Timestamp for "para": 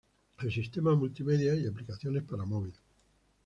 2.23-2.43